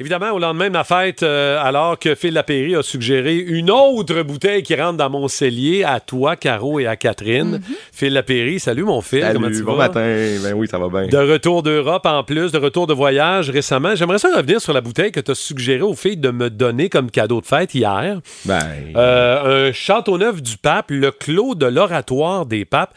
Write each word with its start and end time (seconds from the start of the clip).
Évidemment, 0.00 0.30
au 0.30 0.38
lendemain 0.38 0.66
de 0.68 0.72
ma 0.74 0.84
fête, 0.84 1.24
euh, 1.24 1.58
alors 1.60 1.98
que 1.98 2.14
Phil 2.14 2.32
Lapéry 2.32 2.76
a 2.76 2.82
suggéré 2.84 3.34
une 3.36 3.68
autre 3.68 4.22
bouteille 4.22 4.62
qui 4.62 4.76
rentre 4.76 4.96
dans 4.96 5.10
mon 5.10 5.26
cellier 5.26 5.82
à 5.82 5.98
toi, 5.98 6.36
Caro 6.36 6.78
et 6.78 6.86
à 6.86 6.94
Catherine. 6.94 7.56
Mm-hmm. 7.56 7.74
Phil 7.92 8.12
Lapéry, 8.12 8.60
salut 8.60 8.84
mon 8.84 9.00
Phil, 9.00 9.22
Salut, 9.22 9.34
comment 9.40 9.50
tu 9.50 9.62
bon 9.64 9.72
vas? 9.74 9.88
matin. 9.88 10.00
Ben 10.42 10.52
oui, 10.54 10.68
ça 10.68 10.78
va 10.78 10.88
bien. 10.88 11.08
De 11.08 11.32
retour 11.32 11.64
d'Europe 11.64 12.06
en 12.06 12.22
plus, 12.22 12.52
de 12.52 12.58
retour 12.58 12.86
de 12.86 12.94
voyage 12.94 13.50
récemment. 13.50 13.96
J'aimerais 13.96 14.18
ça 14.18 14.28
revenir 14.36 14.60
sur 14.60 14.72
la 14.72 14.80
bouteille 14.80 15.10
que 15.10 15.18
tu 15.20 15.32
as 15.32 15.34
suggéré 15.34 15.82
aux 15.82 15.94
filles 15.94 16.16
de 16.16 16.30
me 16.30 16.48
donner 16.48 16.88
comme 16.88 17.10
cadeau 17.10 17.40
de 17.40 17.46
fête 17.46 17.74
hier. 17.74 18.20
Ben, 18.44 18.60
Euh, 18.96 19.68
un 19.68 19.72
Châteauneuf 19.72 20.40
du 20.42 20.58
Pape, 20.58 20.90
le 20.90 21.10
clos 21.10 21.56
de 21.56 21.66
l'oratoire 21.66 22.46
des 22.46 22.64
papes. 22.64 22.94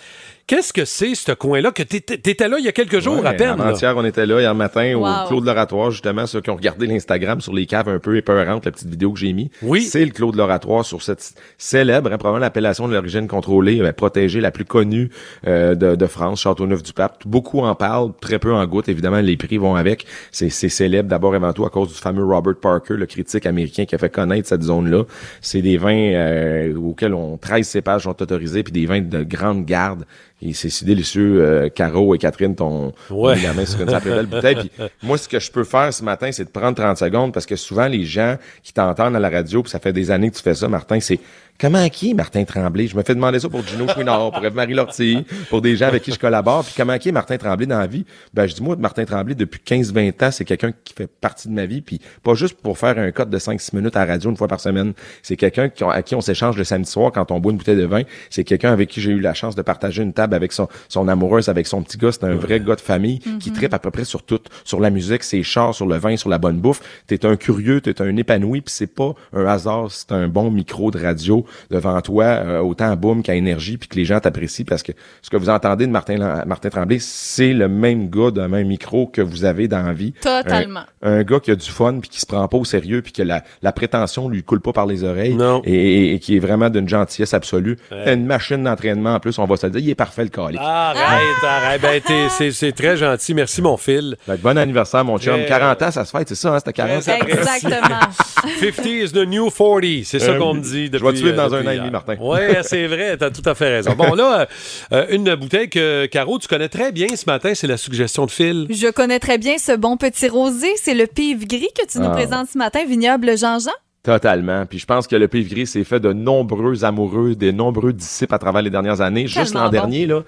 Qu'est-ce 0.51 0.73
que 0.73 0.83
c'est, 0.83 1.15
ce 1.15 1.31
coin-là? 1.31 1.71
Que 1.71 1.81
t'étais 1.81 2.15
étais 2.29 2.49
là 2.49 2.57
il 2.59 2.65
y 2.65 2.67
a 2.67 2.73
quelques 2.73 2.99
jours 2.99 3.21
ouais, 3.21 3.25
à 3.25 3.33
peine. 3.33 3.51
Avant-hier, 3.51 3.93
on 3.95 4.03
était 4.03 4.25
là 4.25 4.41
hier 4.41 4.53
matin 4.53 4.95
Wow. 4.95 5.07
au 5.07 5.27
Clos 5.29 5.39
de 5.39 5.45
l'Oratoire, 5.45 5.91
justement, 5.91 6.27
ceux 6.27 6.41
qui 6.41 6.49
ont 6.49 6.57
regardé 6.57 6.87
l'Instagram 6.87 7.39
sur 7.39 7.53
les 7.53 7.65
caves 7.65 7.87
un 7.87 7.99
peu 7.99 8.17
épeurantes, 8.17 8.65
la 8.65 8.73
petite 8.73 8.89
vidéo 8.89 9.13
que 9.13 9.19
j'ai 9.19 9.31
mis. 9.31 9.49
Oui. 9.61 9.83
C'est 9.83 10.03
le 10.03 10.11
Clos 10.11 10.33
de 10.33 10.37
l'Oratoire 10.37 10.83
sur 10.83 11.03
cette 11.03 11.35
célèbre, 11.57 12.11
hein, 12.11 12.17
probablement 12.17 12.41
l'appellation 12.41 12.89
de 12.89 12.93
l'origine 12.93 13.29
contrôlée, 13.29 13.79
euh, 13.79 13.93
protégée, 13.93 14.41
la 14.41 14.51
plus 14.51 14.65
connue 14.65 15.09
euh, 15.47 15.73
de, 15.73 15.95
de 15.95 16.05
France, 16.05 16.41
Châteauneuf-du-Pape. 16.41 17.25
Beaucoup 17.25 17.61
en 17.61 17.73
parlent, 17.73 18.11
très 18.19 18.37
peu 18.37 18.53
en 18.53 18.67
goûtent. 18.67 18.89
Évidemment, 18.89 19.21
les 19.21 19.37
prix 19.37 19.57
vont 19.57 19.75
avec. 19.75 20.05
C'est 20.33 20.49
c'est 20.49 20.67
célèbre 20.67 21.07
d'abord 21.07 21.33
et 21.33 21.37
avant 21.37 21.53
tout 21.53 21.63
à 21.63 21.69
cause 21.69 21.87
du 21.87 21.93
fameux 21.93 22.25
Robert 22.25 22.57
Parker, 22.61 22.95
le 22.95 23.05
critique 23.05 23.45
américain 23.45 23.85
qui 23.85 23.95
a 23.95 23.97
fait 23.97 24.09
connaître 24.13 24.49
cette 24.49 24.63
zone-là. 24.63 25.05
C'est 25.39 25.61
des 25.61 25.77
vins 25.77 25.95
euh, 25.95 26.75
auxquels 26.75 27.13
on 27.13 27.37
13 27.37 27.65
cépages 27.65 28.03
sont 28.03 28.21
autorisés, 28.21 28.63
puis 28.63 28.73
des 28.73 28.85
vins 28.85 28.99
de 28.99 29.23
grande 29.23 29.63
garde. 29.63 30.03
Et 30.41 30.53
c'est 30.53 30.69
si 30.69 30.85
délicieux. 30.85 31.41
Euh, 31.43 31.69
Caro 31.69 32.15
et 32.15 32.17
Catherine 32.17 32.55
t'ont 32.55 32.93
Ouais. 33.09 33.35
mis 33.35 33.43
la 33.43 33.53
main 33.53 33.65
sur 33.65 33.81
une 33.81 33.89
sacrée 33.89 34.09
belle 34.11 34.25
bouteille. 34.25 34.55
Puis 34.55 34.71
moi, 35.03 35.17
ce 35.17 35.27
que 35.27 35.39
je 35.39 35.51
peux 35.51 35.63
faire 35.63 35.93
ce 35.93 36.03
matin, 36.03 36.31
c'est 36.31 36.45
de 36.45 36.49
prendre 36.49 36.75
30 36.75 36.97
secondes 36.97 37.33
parce 37.33 37.45
que 37.45 37.55
souvent, 37.55 37.87
les 37.87 38.05
gens 38.05 38.37
qui 38.63 38.73
t'entendent 38.73 39.15
à 39.15 39.19
la 39.19 39.29
radio, 39.29 39.61
puis 39.61 39.69
ça 39.71 39.79
fait 39.79 39.93
des 39.93 40.09
années 40.11 40.29
que 40.31 40.35
tu 40.35 40.41
fais 40.41 40.55
ça, 40.55 40.67
Martin, 40.67 40.99
c'est 40.99 41.19
comment 41.59 41.87
qui 41.89 42.09
est 42.11 42.13
Martin 42.15 42.43
Tremblay? 42.43 42.87
Je 42.87 42.97
me 42.97 43.03
fais 43.03 43.13
demander 43.13 43.39
ça 43.39 43.47
pour 43.49 43.61
Gino 43.65 43.87
Chouinard, 43.87 44.31
pour 44.31 44.43
Eve-Marie 44.43 44.73
Lortie, 44.73 45.23
pour 45.49 45.61
des 45.61 45.75
gens 45.75 45.87
avec 45.87 46.01
qui 46.01 46.11
je 46.11 46.17
collabore. 46.17 46.63
Puis 46.65 46.73
comment 46.75 46.97
qui 46.97 47.09
est 47.09 47.11
Martin 47.11 47.37
Tremblay 47.37 47.67
dans 47.67 47.77
la 47.79 47.85
vie? 47.87 48.05
Ben, 48.33 48.47
je 48.47 48.55
dis, 48.55 48.63
moi, 48.63 48.75
Martin 48.77 49.05
Tremblay, 49.05 49.35
depuis 49.35 49.59
15-20 49.63 50.23
ans, 50.23 50.31
c'est 50.31 50.45
quelqu'un 50.45 50.71
qui 50.83 50.93
fait 50.95 51.07
partie 51.07 51.47
de 51.49 51.53
ma 51.53 51.67
vie. 51.67 51.81
Puis 51.81 52.01
pas 52.23 52.33
juste 52.33 52.57
pour 52.61 52.79
faire 52.79 52.97
un 52.97 53.11
code 53.11 53.29
de 53.29 53.37
5-6 53.37 53.75
minutes 53.75 53.95
à 53.95 54.05
la 54.05 54.13
radio 54.13 54.31
une 54.31 54.37
fois 54.37 54.47
par 54.47 54.59
semaine. 54.59 54.93
C'est 55.21 55.35
quelqu'un 55.37 55.69
qui- 55.69 55.83
à 55.83 56.01
qui 56.01 56.15
on 56.15 56.21
s'échange 56.21 56.57
le 56.57 56.63
samedi 56.63 56.89
soir 56.89 57.11
quand 57.11 57.29
on 57.31 57.39
boit 57.39 57.51
une 57.51 57.57
bouteille 57.59 57.77
de 57.77 57.85
vin. 57.85 58.01
C'est 58.31 58.43
quelqu'un 58.43 58.71
avec 58.73 58.89
qui 58.89 58.99
j'ai 59.01 59.11
eu 59.11 59.19
la 59.19 59.35
chance 59.35 59.55
de 59.55 59.61
partager 59.61 60.01
une 60.01 60.13
table 60.13 60.30
avec 60.33 60.51
son, 60.51 60.67
son 60.89 61.07
amoureuse, 61.07 61.49
avec 61.49 61.67
son 61.67 61.81
petit 61.83 61.97
gars. 61.97 62.11
C'est 62.11 62.23
un 62.23 62.35
vrai 62.35 62.59
gars 62.59 62.75
de 62.75 62.81
famille 62.81 63.19
qui 63.39 63.51
tripe 63.51 63.73
à 63.73 63.79
peu 63.79 63.91
près 63.91 64.05
sur 64.05 64.23
tout. 64.23 64.39
Sur 64.63 64.79
la 64.79 64.89
musique, 64.89 65.23
ses 65.23 65.43
chars, 65.43 65.73
sur 65.75 65.85
le 65.85 65.97
vin, 65.97 66.17
sur 66.17 66.29
la 66.29 66.37
bonne 66.37 66.59
bouffe. 66.59 66.81
T'es 67.07 67.25
un 67.25 67.35
curieux, 67.35 67.81
t'es 67.81 68.01
un 68.01 68.15
épanoui, 68.17 68.61
puis 68.61 68.73
c'est 68.73 68.87
pas 68.87 69.13
un 69.33 69.45
hasard, 69.45 69.87
c'est 69.91 70.11
un 70.11 70.27
bon 70.27 70.51
micro 70.51 70.91
de 70.91 70.99
radio 70.99 71.45
devant 71.69 71.99
toi, 72.01 72.23
euh, 72.25 72.59
autant 72.59 72.91
à 72.91 72.95
boom 72.95 73.23
qu'à 73.23 73.35
énergie, 73.35 73.77
puis 73.77 73.89
que 73.89 73.95
les 73.95 74.05
gens 74.05 74.19
t'apprécient 74.19 74.65
parce 74.67 74.83
que 74.83 74.91
ce 75.21 75.29
que 75.29 75.37
vous 75.37 75.49
entendez 75.49 75.85
de 75.87 75.91
Martin, 75.91 76.43
Martin 76.45 76.69
Tremblay, 76.69 76.97
c'est 76.99 77.53
le 77.53 77.67
même 77.67 78.09
gars 78.09 78.31
d'un 78.31 78.47
même 78.47 78.67
micro 78.67 79.07
que 79.07 79.21
vous 79.21 79.45
avez 79.45 79.67
dans 79.67 79.81
la 79.83 79.93
vie. 79.93 80.13
Totalement. 80.21 80.81
Un, 81.01 81.19
un 81.19 81.23
gars 81.23 81.39
qui 81.39 81.51
a 81.51 81.55
du 81.55 81.69
fun, 81.69 81.99
puis 81.99 82.09
qui 82.09 82.19
se 82.19 82.25
prend 82.25 82.47
pas 82.47 82.57
au 82.57 82.65
sérieux, 82.65 83.01
puis 83.01 83.11
que 83.11 83.23
la, 83.23 83.43
la 83.61 83.71
prétention 83.71 84.29
lui 84.29 84.43
coule 84.43 84.61
pas 84.61 84.73
par 84.73 84.85
les 84.85 85.03
oreilles, 85.03 85.35
Non. 85.35 85.61
Et, 85.65 85.73
et- 85.73 86.13
et 86.13 86.19
qui 86.19 86.35
est 86.35 86.39
vraiment 86.39 86.69
d'une 86.69 86.87
gentillesse 86.89 87.33
absolue. 87.33 87.77
Une 88.05 88.25
machine 88.25 88.63
d'entraînement 88.63 89.15
en 89.15 89.19
plus, 89.19 89.37
on 89.39 89.45
va 89.45 89.55
se 89.57 89.65
le 89.65 89.71
dire, 89.71 89.81
il 89.81 89.89
est 89.89 89.95
parfait 89.95 90.20
le 90.23 90.29
calique. 90.29 90.59
Arrête, 90.61 91.43
arrête. 91.43 91.81
Ben, 91.81 92.01
t'es- 92.01 92.29
c'est- 92.29 92.51
c'est 92.51 92.71
très 92.71 92.97
gentil. 92.97 93.33
Merci, 93.33 93.61
mon 93.61 93.77
Phil. 93.77 94.15
Fait 94.25 94.37
que 94.37 94.41
bon 94.41 94.57
anniversaire, 94.57 95.03
mon 95.05 95.17
chum. 95.17 95.33
Très- 95.35 95.45
40 95.47 95.81
ans, 95.81 95.91
ça 95.91 96.05
se 96.05 96.11
fête, 96.11 96.27
c'est 96.29 96.35
ça, 96.35 96.53
hein, 96.53 96.59
c'était 96.59 96.73
40 96.73 97.01
Très 97.01 97.13
ans. 97.13 97.25
Exactement. 97.27 97.99
50 98.59 98.85
is 98.85 99.11
the 99.11 99.25
new 99.27 99.49
40. 99.49 100.03
C'est 100.05 100.19
ça 100.19 100.31
Euh, 100.31 100.39
qu'on 100.39 100.53
me 100.55 100.61
dit 100.61 100.85
Je 100.87 100.91
depuis 100.91 101.05
vais 101.07 101.11
te 101.13 101.17
suivre 101.17 101.35
dans 101.35 101.53
euh, 101.53 101.61
un 101.61 101.67
an 101.67 101.71
et 101.71 101.77
demi, 101.77 101.89
Martin. 101.91 102.15
Oui, 102.19 102.39
c'est 102.63 102.87
vrai. 102.87 103.17
T'as 103.17 103.29
tout 103.29 103.47
à 103.47 103.55
fait 103.55 103.69
raison. 103.69 103.93
Bon, 103.93 104.13
là, 104.15 104.47
euh, 104.93 105.05
une 105.09 105.33
bouteille 105.35 105.69
que, 105.69 106.05
Caro, 106.07 106.39
tu 106.39 106.47
connais 106.47 106.69
très 106.69 106.91
bien 106.91 107.07
ce 107.15 107.25
matin, 107.25 107.53
c'est 107.55 107.67
la 107.67 107.77
suggestion 107.77 108.25
de 108.25 108.31
Phil. 108.31 108.67
Je 108.69 108.87
connais 108.91 109.19
très 109.19 109.37
bien 109.37 109.57
ce 109.57 109.75
bon 109.75 109.97
petit 109.97 110.27
rosé. 110.27 110.67
C'est 110.77 110.93
le 110.93 111.07
pive 111.07 111.45
gris 111.47 111.69
que 111.77 111.85
tu 111.85 111.99
nous 111.99 112.07
Ah. 112.07 112.11
présentes 112.11 112.47
ce 112.51 112.57
matin, 112.57 112.79
vignoble 112.87 113.37
Jean-Jean. 113.37 113.71
Totalement. 114.03 114.65
Puis 114.65 114.79
je 114.79 114.85
pense 114.85 115.05
que 115.05 115.15
le 115.15 115.27
Pive 115.27 115.49
Gris 115.49 115.67
s'est 115.67 115.83
fait 115.83 115.99
de 115.99 116.11
nombreux 116.11 116.83
amoureux, 116.83 117.35
des 117.35 117.51
nombreux 117.51 117.93
disciples 117.93 118.33
à 118.33 118.39
travers 118.39 118.61
les 118.61 118.71
dernières 118.71 118.99
années. 119.01 119.27
Juste 119.27 119.53
l'an 119.53 119.65
bon. 119.65 119.69
dernier, 119.69 120.07
là, 120.07 120.23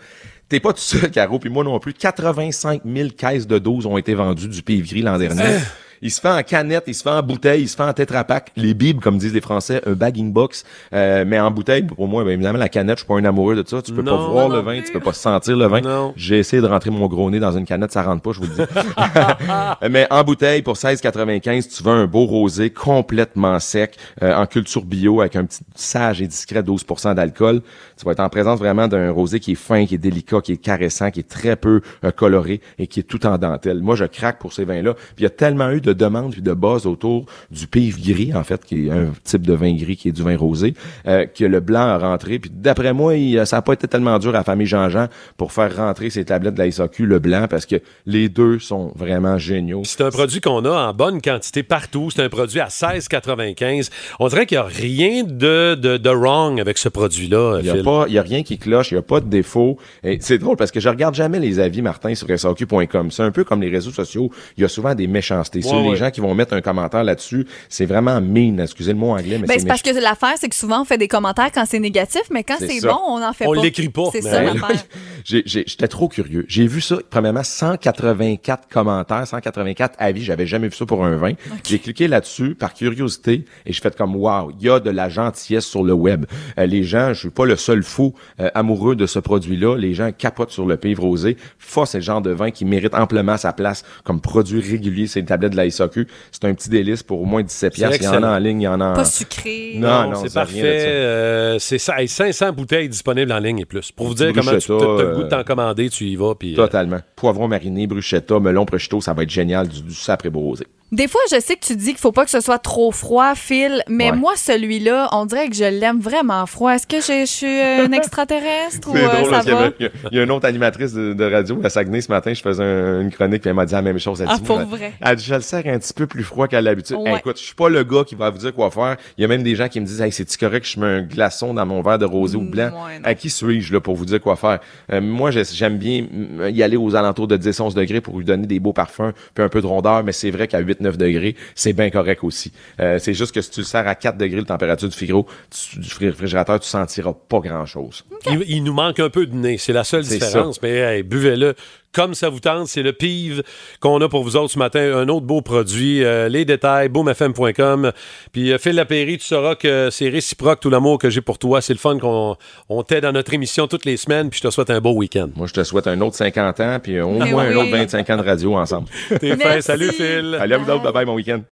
t'es 0.48 0.60
pas 0.60 0.74
tout 0.74 0.80
seul, 0.80 1.10
Caro, 1.10 1.40
puis 1.40 1.50
moi 1.50 1.64
non 1.64 1.80
plus. 1.80 1.94
85 1.94 2.82
000 2.86 3.10
caisses 3.18 3.48
de 3.48 3.58
doses 3.58 3.88
ont 3.88 3.98
été 3.98 4.14
vendues 4.14 4.48
du 4.48 4.62
Pive 4.62 4.88
Gris 4.88 5.02
l'an 5.02 5.18
dernier. 5.18 5.58
Il 6.06 6.12
se 6.12 6.20
fait 6.20 6.30
en 6.30 6.44
canette, 6.44 6.84
il 6.88 6.96
se 6.96 7.02
fait 7.02 7.12
en 7.12 7.24
bouteille, 7.24 7.62
il 7.62 7.70
se 7.70 7.78
fait 7.78 7.84
en 7.84 7.94
tétrapac. 7.94 8.52
Les 8.58 8.74
bibles, 8.74 9.00
comme 9.00 9.18
disent 9.18 9.34
les 9.34 9.40
Français, 9.40 9.82
un 9.86 9.94
bagging 9.94 10.34
box. 10.34 10.66
Euh, 10.94 11.24
mais 11.26 11.40
en 11.40 11.50
bouteille, 11.50 11.84
pour 11.84 12.10
moi, 12.10 12.26
ben, 12.26 12.32
évidemment, 12.32 12.60
la 12.60 12.68
canette, 12.68 12.98
je 12.98 13.04
suis 13.04 13.08
pas 13.08 13.14
un 13.14 13.24
amoureux 13.24 13.56
de 13.56 13.66
ça. 13.66 13.82
Tu 13.82 13.94
peux 13.94 14.02
Non, 14.02 14.18
pas 14.18 14.28
voir 14.28 14.50
le 14.50 14.60
vin, 14.60 14.82
tu 14.82 14.92
peux 14.92 15.00
pas 15.00 15.14
sentir 15.14 15.56
le 15.56 15.66
vin. 15.66 15.80
Non. 15.80 16.14
J'ai 16.18 16.40
essayé 16.40 16.62
de 16.62 16.68
rentrer 16.68 16.90
mon 16.90 17.08
gros 17.08 17.32
nez 17.32 17.40
dans 17.40 17.54
une 17.58 17.64
canette, 17.64 17.94
ça 17.94 18.04
rentre 18.04 18.22
pas, 18.22 18.34
je 18.34 18.42
vous 18.42 18.48
le 18.48 18.54
dis. 18.54 19.90
Mais 19.90 20.06
en 20.12 20.26
bouteille, 20.26 20.62
pour 20.62 20.76
16,95, 20.76 21.74
tu 21.74 21.84
veux 21.84 21.92
un 21.92 22.06
beau 22.06 22.26
rosé 22.26 22.70
complètement 22.70 23.58
sec, 23.62 23.96
euh, 24.24 24.36
en 24.36 24.46
culture 24.46 24.84
bio, 24.84 25.22
avec 25.22 25.38
un 25.38 25.46
petit 25.46 25.64
sage 25.74 26.22
et 26.22 26.28
discret 26.28 26.64
12% 26.64 27.16
d'alcool. 27.16 27.62
Tu 27.98 28.04
vas 28.04 28.12
être 28.12 28.20
en 28.20 28.30
présence 28.30 28.60
vraiment 28.60 28.90
d'un 28.90 29.10
rosé 29.12 29.40
qui 29.40 29.54
est 29.54 29.56
fin, 29.56 29.86
qui 29.86 29.96
est 29.96 30.00
délicat, 30.00 30.42
qui 30.42 30.52
est 30.52 30.58
caressant, 30.58 31.12
qui 31.12 31.22
est 31.22 31.30
très 31.30 31.56
peu 31.56 31.80
euh, 32.04 32.12
coloré 32.12 32.60
et 32.78 32.88
qui 32.88 33.00
est 33.00 33.04
tout 33.04 33.26
en 33.26 33.38
dentelle. 33.38 33.80
Moi, 33.80 33.96
je 33.96 34.04
craque 34.04 34.40
pour 34.40 34.52
ces 34.52 34.66
vins-là. 34.66 34.96
Puis 34.96 35.20
il 35.20 35.24
y 35.24 35.28
a 35.28 35.30
tellement 35.30 35.72
eu 35.72 35.80
de 35.80 35.93
demandes 35.94 36.32
puis 36.34 36.42
de 36.42 36.54
buzz 36.54 36.86
autour 36.86 37.26
du 37.52 37.68
pive 37.68 38.02
gris, 38.02 38.34
en 38.34 38.44
fait, 38.44 38.64
qui 38.66 38.88
est 38.88 38.92
un 38.92 39.08
type 39.24 39.46
de 39.46 39.54
vin 39.54 39.74
gris 39.76 39.96
qui 39.98 40.10
est 40.10 40.12
du 40.12 40.24
vin 40.24 40.36
rosé, 40.38 40.74
euh, 41.08 41.26
que 41.26 41.46
le 41.46 41.60
blanc 41.60 41.80
a 41.82 41.98
rentré. 41.98 42.40
Puis 42.40 42.52
d'après 42.54 42.94
moi, 42.94 43.16
il- 43.16 43.46
ça 43.46 43.58
n'a 43.58 43.62
pas 43.62 43.74
été 43.74 43.88
tellement 43.88 44.18
dur 44.20 44.30
à 44.32 44.40
la 44.40 44.44
famille 44.44 44.68
Jean-Jean 44.68 45.08
pour 45.38 45.52
faire 45.52 45.76
rentrer 45.76 46.10
ces 46.10 46.26
tablettes 46.26 46.54
de 46.56 46.60
la 46.60 46.68
SAQ, 46.72 47.06
le 47.06 47.20
blanc, 47.20 47.48
parce 47.50 47.66
que 47.66 47.76
les 48.06 48.30
deux 48.30 48.60
sont 48.60 48.92
vraiment 48.96 49.38
géniaux. 49.38 49.82
C'est 49.86 50.02
un 50.02 50.10
produit 50.12 50.42
qu'on 50.42 50.64
a 50.66 50.72
en 50.90 50.94
bonne 50.94 51.22
quantité 51.22 51.64
partout. 51.64 52.10
C'est 52.10 52.22
un 52.24 52.30
produit 52.30 52.60
à 52.60 52.70
16,95. 52.70 53.90
On 54.20 54.28
dirait 54.28 54.46
qu'il 54.46 54.58
n'y 54.58 54.64
a 54.64 54.68
rien 54.68 55.24
de, 55.24 55.76
de, 55.76 55.98
de 55.98 56.10
wrong 56.10 56.60
avec 56.60 56.78
ce 56.78 56.90
produit-là, 56.90 57.60
Il 57.62 57.66
y 57.66 57.70
a 57.70 57.74
Phil. 57.76 57.84
pas, 57.84 58.06
il 58.08 58.14
y 58.14 58.18
a 58.18 58.22
rien 58.22 58.44
qui 58.44 58.58
cloche, 58.58 58.92
il 58.92 58.96
y 58.96 58.98
a 58.98 59.02
pas 59.02 59.20
de 59.20 59.28
défaut. 59.28 59.78
Et 60.04 60.18
c'est 60.22 60.38
drôle 60.38 60.58
parce 60.58 60.72
que 60.72 60.80
je 60.80 60.90
regarde 60.90 61.16
jamais 61.16 61.40
les 61.40 61.60
avis, 61.60 61.82
Martin, 61.82 62.14
sur 62.16 62.28
SAQ.com. 62.30 63.12
C'est 63.12 63.24
un 63.24 63.32
peu 63.32 63.44
comme 63.44 63.62
les 63.62 63.70
réseaux 63.70 63.92
sociaux. 63.92 64.30
Il 64.58 64.62
y 64.62 64.66
a 64.66 64.70
souvent 64.70 64.96
des 64.96 65.08
méchancetés. 65.08 65.62
Sur 65.62 65.83
Ouais, 65.84 65.92
les 65.92 65.96
gens 65.98 66.12
qui 66.12 66.22
vont 66.22 66.34
mettre 66.34 66.54
un 66.54 66.62
commentaire 66.62 67.04
là-dessus, 67.04 67.46
c'est 67.70 67.86
vraiment 67.86 68.20
mean. 68.22 68.60
Excusez 68.60 68.94
le 68.94 68.98
mot 69.00 69.12
anglais, 69.12 69.38
mais 69.40 69.48
Ben, 69.48 69.60
c'est 69.60 69.68
parce 69.68 69.82
que 69.82 69.90
l'affaire, 70.00 70.34
c'est 70.38 70.50
que 70.50 70.56
souvent, 70.56 70.82
on 70.82 70.86
fait 70.86 70.98
des 70.98 71.08
commentaires 71.08 71.52
quand 71.54 71.66
c'est 71.66 71.80
négatif, 71.80 72.22
mais 72.32 72.44
quand 72.44 72.56
C'est 72.60 72.82
bon, 72.82 72.98
on 73.08 73.20
n'en 73.20 73.34
fait 73.34 73.46
On 73.48 73.54
pas. 73.56 73.62
l'écrit 73.62 73.90
pas, 73.90 74.10
C'est 74.12 74.22
ça 74.22 74.40
ouais. 74.44 74.46
l'affaire. 74.54 74.86
J'ai- 75.26 75.44
j'ai- 75.46 75.64
J'étais 75.66 75.88
trop 75.88 76.08
curieux. 76.08 76.46
J'ai 76.48 76.68
vu 76.68 76.82
ça, 76.82 76.98
premièrement, 77.10 77.44
184 77.44 78.68
commentaires, 78.70 79.26
184 79.28 79.96
avis. 80.00 80.24
J'avais 80.24 80.46
jamais 80.46 80.68
vu 80.68 80.76
ça 80.76 80.86
pour 80.86 81.04
un 81.06 81.16
vin. 81.18 81.34
J'ai 81.68 81.80
cliqué 81.80 82.08
là-dessus 82.08 82.56
par 82.56 82.74
curiosité 82.74 83.46
et 83.66 83.74
je 83.74 83.82
fais 83.82 83.92
comme, 83.92 84.16
wow, 84.16 84.52
il 84.60 84.66
y 84.66 84.70
a 84.70 84.80
de 84.80 84.90
la 84.90 85.10
gentillesse 85.10 85.66
sur 85.66 85.84
le 85.84 85.94
web. 85.94 86.26
Euh, 86.58 86.66
les 86.66 86.84
gens, 86.84 87.10
je 87.14 87.20
suis 87.20 87.30
pas 87.30 87.46
le 87.46 87.56
seul 87.56 87.84
fou 87.84 88.14
euh, 88.40 88.50
amoureux 88.54 88.96
de 88.96 89.06
ce 89.06 89.20
produit-là. 89.20 89.78
Les 89.78 89.94
gens 89.94 90.12
capotent 90.12 90.52
sur 90.52 90.66
le 90.66 90.78
pive 90.78 91.00
rosé. 91.00 91.38
Fa, 91.58 91.86
c'est 91.86 92.00
le 92.00 92.04
genre 92.04 92.22
de 92.22 92.32
vin 92.32 92.52
qui 92.52 92.66
mérite 92.66 92.94
amplement 92.94 93.38
sa 93.38 93.54
place 93.54 93.84
comme 94.04 94.22
produit 94.22 94.62
régulier. 94.62 95.08
C'est 95.08 95.20
une 95.22 95.26
tablette 95.26 95.52
de 95.54 95.58
la 95.58 95.70
SAQ. 95.70 96.08
C'est 96.32 96.46
un 96.46 96.54
petit 96.54 96.70
délice 96.70 97.04
pour 97.04 97.22
au 97.22 97.26
moins 97.26 97.42
17 97.44 97.74
C'est 97.74 97.80
piastres. 97.80 97.98
Il 98.02 98.04
y 98.04 98.08
en 98.08 98.12
a 98.12 98.16
excellent. 98.16 98.34
en 98.34 98.38
ligne, 98.40 98.62
il 98.62 98.66
y 98.66 98.68
en 98.68 98.82
a 98.82 98.86
en... 98.88 98.94
Pas 98.94 99.06
sucré. 99.06 99.74
Non, 99.78 100.10
non, 100.12 100.16
c'est 100.22 100.30
ça 100.30 100.42
a 100.42 100.46
parfait. 100.46 100.62
Euh, 100.64 101.60
c'est 101.60 101.78
ça. 101.78 102.00
Hey, 102.02 102.08
500 102.08 102.52
bouteilles 102.54 102.90
disponibles 102.90 103.32
en 103.32 103.40
ligne 103.40 103.60
et 103.60 103.66
plus. 103.66 103.92
Pour 103.92 104.08
vous 104.08 104.14
dire 104.14 104.32
comment 104.34 104.58
tu 104.58 104.72
as 104.72 105.13
le 105.18 105.24
de 105.26 105.30
t'en 105.30 105.44
commander, 105.44 105.90
tu 105.90 106.06
y 106.06 106.16
vas. 106.16 106.36
Puis, 106.36 106.54
euh, 106.54 106.56
Totalement. 106.56 107.00
Poivron 107.16 107.48
mariné, 107.48 107.88
bruschetta, 107.88 108.40
melon 108.40 108.66
prosciutto, 108.66 109.02
ça 109.02 109.14
va 109.14 109.24
être 109.24 109.30
génial. 109.30 109.68
Du, 109.68 109.82
du 109.82 109.94
sapré 109.94 110.30
beau. 110.30 110.56
Des 110.94 111.08
fois, 111.08 111.22
je 111.32 111.40
sais 111.40 111.56
que 111.56 111.66
tu 111.66 111.76
dis 111.76 111.88
qu'il 111.88 111.98
faut 111.98 112.12
pas 112.12 112.24
que 112.24 112.30
ce 112.30 112.40
soit 112.40 112.60
trop 112.60 112.92
froid, 112.92 113.34
Phil, 113.36 113.82
mais 113.90 114.12
Ouais. 114.12 114.16
moi, 114.18 114.34
celui-là, 114.36 115.10
on 115.12 115.26
dirait 115.26 115.50
que 115.50 115.56
je 115.56 115.64
l'aime 115.64 116.00
vraiment 116.00 116.46
froid. 116.46 116.72
Est-ce 116.76 116.86
que 116.86 116.98
je, 117.02 117.22
je 117.22 117.26
suis 117.26 117.48
euh, 117.48 117.88
une 117.88 117.94
extraterrestre 118.28 118.88
ou 118.90 118.94
C'est 118.96 119.04
euh, 119.04 119.08
drôle, 119.08 119.32
ça 119.32 119.42
va? 119.56 119.70
Il 119.80 119.86
y, 119.86 119.88
a- 119.88 119.92
il 120.12 120.18
y 120.18 120.20
a 120.20 120.24
une 120.24 120.30
autre 120.30 120.46
animatrice 120.46 120.94
de, 120.94 121.14
de 121.14 121.24
radio 121.32 121.60
à 121.64 121.70
Saguenay 121.70 122.02
ce 122.02 122.12
matin. 122.12 122.32
Je 122.32 122.42
faisais 122.44 122.64
un- 122.64 123.02
une 123.02 123.12
chronique 123.12 123.42
puis 123.42 123.50
elle 123.50 123.56
m'a 123.56 123.66
dit 123.66 123.74
la 123.74 123.82
même 123.82 123.98
chose. 123.98 124.22
Elle 124.22 124.28
Ah, 124.30 124.38
dit, 124.38 124.44
pour 124.44 124.60
vrai? 124.60 124.94
Elle 125.02 125.16
dit, 125.16 125.24
je 125.26 125.34
le 125.34 125.42
sers 125.42 125.64
un 125.66 125.80
petit 125.80 125.94
peu 125.94 126.06
plus 126.06 126.24
froid 126.24 126.48
qu'à 126.48 126.62
l'habitude. 126.62 126.98
Ouais. 126.98 127.10
Hey, 127.10 127.18
écoute, 127.18 127.40
je 127.40 127.44
suis 127.44 127.56
pas 127.56 127.70
le 127.70 127.84
gars 127.84 128.04
qui 128.06 128.14
va 128.14 128.30
vous 128.30 128.38
dire 128.38 128.54
quoi 128.54 128.70
faire. 128.70 128.98
Il 129.18 129.22
y 129.24 129.26
a 129.26 129.28
même 129.28 129.42
des 129.42 129.56
gens 129.56 129.68
qui 129.70 129.80
me 129.82 129.88
disent, 129.88 130.00
hey, 130.02 130.12
c'est-tu 130.12 130.38
correct 130.38 130.62
que 130.64 130.70
je 130.70 130.80
mets 130.80 130.86
un 130.86 131.02
glaçon 131.02 131.56
dans 131.56 131.66
mon 131.66 131.82
verre 131.82 131.98
de 131.98 132.06
rosé 132.06 132.38
ou 132.38 132.42
blanc? 132.42 132.70
ouais, 132.86 133.00
à 133.04 133.16
qui 133.16 133.32
suis-je, 133.32 133.74
là, 133.74 133.80
pour 133.82 133.96
vous 133.96 134.06
dire 134.06 134.22
quoi 134.22 134.36
faire? 134.36 134.60
Euh, 134.92 135.02
moi, 135.02 135.32
j'ai- 135.32 135.44
j'aime 135.44 135.80
bien 135.80 136.06
y 136.50 136.62
aller 136.62 136.78
aux 136.78 136.96
alentours 136.96 137.28
de 137.28 137.36
10-11 137.38 137.74
degrés 137.74 138.00
pour 138.00 138.20
lui 138.20 138.26
donner 138.26 138.46
des 138.46 138.60
beaux 138.60 138.74
parfums 138.74 139.12
puis 139.34 139.44
un 139.44 139.50
peu 139.50 139.60
de 139.60 139.66
rondeur, 139.68 140.04
mais 140.04 140.12
c'est 140.12 140.30
vrai 140.30 140.48
qu'à 140.48 140.62
8-9 140.84 140.98
degrés, 140.98 141.36
c'est 141.56 141.74
bien 141.74 141.90
correct 141.90 142.24
aussi. 142.24 142.52
Euh, 142.80 143.00
c'est 143.00 143.14
juste 143.14 143.34
que 143.34 143.42
si 143.42 143.50
tu 143.52 143.60
le 143.62 143.66
sers 143.66 143.88
à 143.88 143.96
4 143.96 144.18
degrés, 144.18 144.40
la 144.40 144.46
température 144.46 144.90
du 144.90 144.96
frigo, 144.96 145.26
tu- 145.50 145.80
du 145.80 145.90
réfrigérateur, 146.00 146.60
tu 146.60 146.68
sentiras 146.68 147.14
pas 147.14 147.40
grand-chose. 147.40 148.04
il, 148.30 148.44
il 148.48 148.64
nous 148.64 148.74
manque 148.74 149.00
un 149.00 149.10
peu 149.10 149.26
de 149.26 149.36
nez. 149.36 149.58
C'est 149.58 149.74
la 149.74 149.84
seule 149.84 150.04
différence. 150.04 150.62
Mais 150.62 150.72
hey, 150.78 151.04
buvez-le 151.04 151.56
comme 151.94 152.14
ça 152.14 152.30
vous 152.30 152.40
tente. 152.40 152.68
C'est 152.68 152.82
le 152.82 152.94
PIV 152.94 153.44
qu'on 153.80 154.02
a 154.02 154.10
pour 154.10 154.24
vous 154.24 154.36
autres 154.36 154.52
ce 154.52 154.60
matin. 154.60 154.98
Un 154.98 155.08
autre 155.10 155.26
beau 155.26 155.42
produit. 155.42 156.04
Euh, 156.04 156.28
les 156.30 156.46
détails, 156.46 156.90
boomfm.com. 156.90 157.92
Puis 158.32 158.52
euh, 158.52 158.58
Phil 158.58 158.76
Lapéry, 158.76 159.18
tu 159.18 159.26
sauras 159.26 159.56
que 159.56 159.90
c'est 159.92 160.10
réciproque 160.10 160.60
tout 160.60 160.70
l'amour 160.70 160.98
que 160.98 161.10
j'ai 161.10 161.22
pour 161.22 161.38
toi. 161.38 161.62
C'est 161.62 161.74
le 161.74 161.80
fun 161.80 162.00
qu'on 162.00 162.36
on 162.70 162.84
t'aide 162.84 163.04
dans 163.04 163.12
notre 163.12 163.34
émission 163.34 163.68
toutes 163.68 163.86
les 163.86 163.98
semaines. 163.98 164.30
Puis 164.30 164.40
je 164.42 164.48
te 164.48 164.52
souhaite 164.52 164.70
un 164.70 164.82
beau 164.82 164.94
week-end. 164.94 165.30
Moi, 165.36 165.48
je 165.48 165.54
te 165.54 165.64
souhaite 165.64 165.88
un 165.88 166.00
autre 166.02 166.16
50 166.16 166.60
ans, 166.60 166.80
puis 166.82 167.00
au 167.00 167.12
Mais 167.12 167.32
moins 167.32 167.46
un 167.46 167.56
autre 167.56 167.72
25 167.72 168.10
ans 168.10 168.18
de 168.18 168.24
radio 168.24 168.56
ensemble. 168.56 168.88
T'es 169.20 169.38
fin. 169.38 169.62
Salut 169.62 169.92
Phil. 169.92 170.38
Allez, 170.40 170.56
à 170.56 170.58
vous 170.58 170.70
autres, 170.70 170.84
bye 170.84 170.94
bye, 170.94 171.06
mon 171.06 171.16
week-end. 171.16 171.44